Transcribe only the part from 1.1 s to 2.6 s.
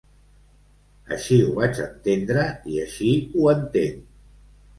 Així ho vaig entendre